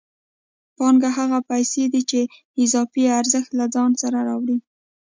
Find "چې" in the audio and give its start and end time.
2.09-2.21